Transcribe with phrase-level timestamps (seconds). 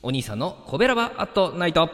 [0.00, 1.90] お兄さんのコベラバアットナイト。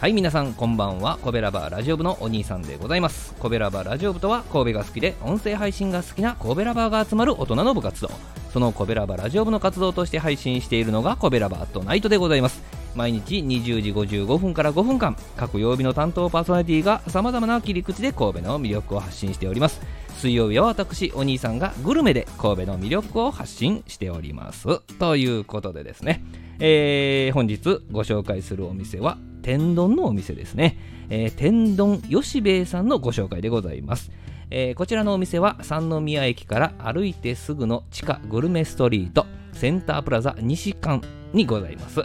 [0.00, 1.18] はい皆さんこんばんは。
[1.22, 3.34] コベラバラジオ部のお兄さんでございます。
[3.34, 8.10] コベラバラジオ部とは神戸が好きで音声配信が好きなコベラバーが集まる大人の部活動。
[8.52, 12.62] そのコベラバラジオ部の活動として配信しているのがコベラバアットナイトでございます。
[12.96, 19.80] 毎日20時55分から5分間各曜日の担当パーソナリティがさまざまな切り口で神戸の魅力を発信しております。
[20.16, 24.80] 水曜日は私お兄さんがグルメで神戸の魅力を発信しております。
[24.98, 26.24] ということでですね、
[26.58, 30.78] えー、本日ご紹介するお店は天丼のお店ですね、
[31.10, 34.10] えー、天丼吉兵衛さんのご紹介でございます。
[34.50, 42.02] えー、こちらのお店は三宮駅から歩いてすぐの地下グルメストリートセンタープラザ西館にございます。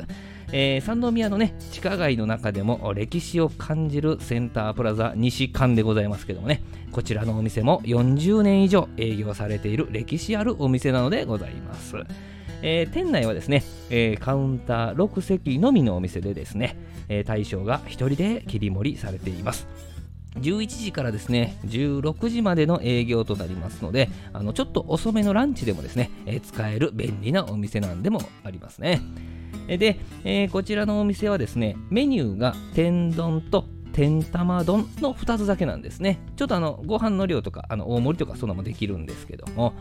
[0.54, 11.96] えー、三宮のね、地下街の中でも歴史を感じるセンタープラザ西館でございますけどもね、こちらのお店も40年以上営業されている歴史あるお店なのでございます。
[12.64, 16.78] えー、店内はですね、えー、カウンター6席のみのお店でですね、
[17.10, 19.68] えー、大将が1人で切り盛りされています。
[20.36, 29.02] 11時からですね16時までの営業となりますのであのちょっと遅めのランチでもですね、え、使える便利なお店なんでもありますね。
[29.68, 36.20] で、えー、こちらのお店はですね、メニューが天丼と天玉丼の2つだけなんですね。
[36.36, 39.74] ちょっとあの、ご飯の量とか、あの、大盛りとかそんなもできるんですけども。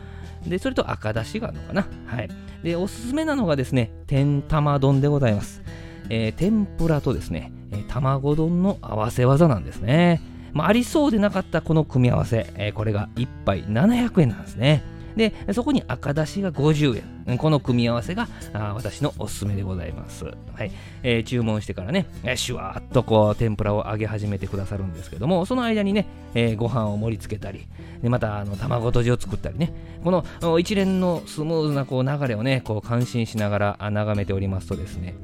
[0.45, 1.87] で、それと赤だしがあるのかな。
[2.05, 2.29] はい。
[2.63, 5.61] で、おすすめなのがですね、天玉丼でございます。
[6.09, 10.21] えー、天ぷらとですね、えー、卵丼の合わせ技なんですね。
[10.53, 14.83] まあ、ありそうでなかったこの組み合わせ、えー、これが1杯700円なんですね。
[15.15, 17.37] で、そこに赤だしが50円。
[17.37, 20.25] この組み合わせがあ私のおすすめでございます。
[20.25, 20.31] は
[20.63, 20.71] い
[21.03, 27.67] えー、注文してからね、シュワーっとこう天ぷらを揚げ始めてくださるんですけども、その間にね、えー、ご飯を盛り付けたり、
[28.01, 29.73] でまたあの卵とじを作ったりね、
[30.03, 35.15] この一連のスムーズなこう流れをね、こう感心しながら眺めておりますとですね、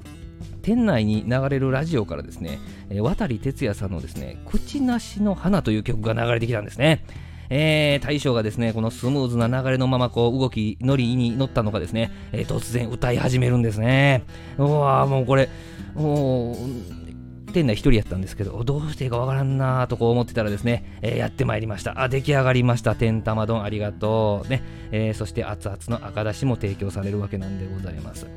[0.62, 2.60] 店内に流れるラジオからですね、
[3.00, 7.04] 渡哲也さんのですね、口なしの花という曲が流れてきたんですね。
[7.50, 14.24] えー、大将がですね、このスムーズな流れのままこう動き、ノリに乗ったのかですね、えー、突然歌い始めるんですね。
[14.58, 15.50] うわもうこれ、
[15.96, 17.08] もう、
[17.54, 22.02] 店内一人やったんですけど、どうしていいかわからんなーとこう思ってたらですね、えー、やってまいりました。
[22.02, 22.96] あ、出来上がりました。
[22.96, 24.50] 天玉丼ありがとう。
[24.50, 28.28] ね、えー、そして熱々の赤だしも提供されるわけなんでございます。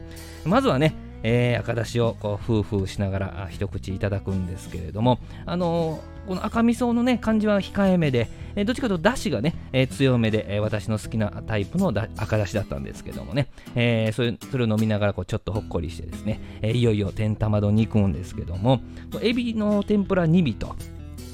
[0.45, 18.81] まずはね、えー、赤だしをこうフーフーしながら一口いただくんですけれども、あのー、この赤味噌のね感じは控えめで、えー、どっちかというとだしがね、えー、強めで、えー、私の好きなタイプの赤だしだったんですけどもね、えー、それそれを飲みながらこうちょっとほっこりしてですね、えー、いよいよ天玉丼に行くんですけども。
[19.21, 20.77] エビの天ぷら2尾と。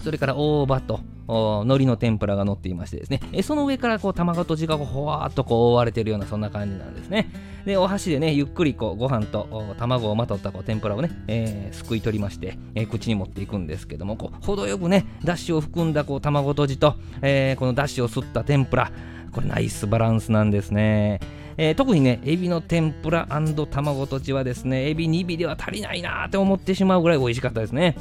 [0.02, 1.00] それから大葉と。
[1.28, 7.30] 海苔の天ぷらが乗っていましてですね、えその上からこう卵とじがほわーっとこう覆われているようなそんな感じなんですね。
[7.64, 18.92] で、お箸でね、ゆっくりこうご飯と卵をまとったこう天ぷらをね、えー、すくい取りまして、えー、口に持っていくんですけども、こう程よくね、だしを含んだこう卵とじと、えー、このだしを吸った天ぷら、
[19.32, 21.20] これナイスバランスなんですね。
[21.58, 23.26] えー、特にね、エビの天ぷら
[23.70, 27.96] 卵とじはですね、エビ2尾では足りないなーって思ってしまうぐらい美味しかったですね。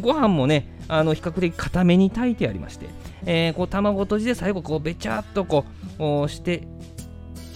[0.00, 2.86] ご飯もね、あの比較的固めに炊いてありまして、
[3.24, 5.64] えー、こう卵とじで最後こうべちゃっとこ
[5.98, 6.66] うして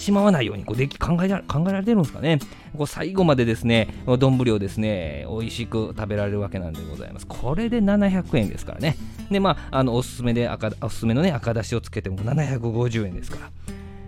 [0.03, 2.41] しまわないようにこうでき考えら考えられてるんですかね。
[2.77, 3.89] こう最後までですね、
[4.19, 7.27] 丼をですね、美味しく食べられるわけなんでございます。
[7.27, 8.97] これで700円ですからね。
[9.31, 13.51] で、まあ、あのおすすめで赤、おすすめのね、赤だしをつけても750円ですから。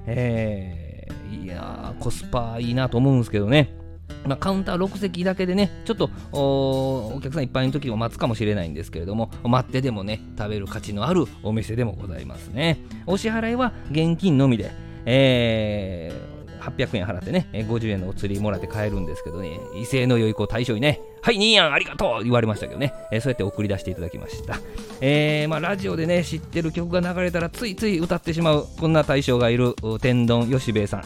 [0.06, 3.83] えー、いや、コスパいいなと思うんですけどね。
[4.26, 12.78] まあ、カウンター6席だけでね、ちょっとお客さんいっぱいの時を待つかもしれないんですけれども、待ってでもね、食べる価値のあるお店でもございますね。
[13.06, 14.70] お支払いは現金のみで、
[15.04, 24.58] えー、800円払ってね、50円のお釣りもらって帰るんですけどね、威勢の良い子大将にね、はい、ニーヤンありがとう言われましたけどね、えー、そうやって送り出していただきました。
[25.00, 31.02] えー、まあ、ラジオでね、知ってる曲が流れたらついつい歌ってしまう、こんな大将がいる天丼吉兵衛さん。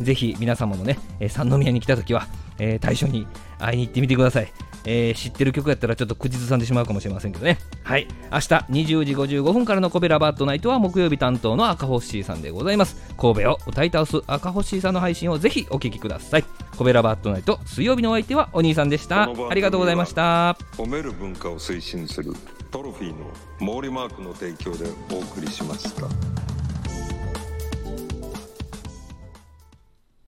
[0.00, 2.26] ぜひ皆様もね、えー、三宮に来た時は、
[2.58, 3.26] えー、大将に
[3.58, 4.52] 会いに行ってみてください。
[4.88, 7.58] えー、知ってる曲やったらちょっと口ずさんでしまうかもしれませんけどね。
[7.82, 8.06] はい。
[8.32, 12.96] 明日20時55分からのコベラバットナイトは木曜日担当の赤星さんでございます。
[13.16, 16.44] 神戸を歌い倒す赤星さんの配信をぜひお聴きください。
[16.76, 19.24] コベラバットナイト水曜日のお相手はお兄さんでした。
[19.24, 20.56] ありがとうございました。
[20.76, 22.32] 褒める文化を推進する
[22.70, 23.26] トロフィーの
[23.58, 26.55] 毛利マークの提供でお送りしました。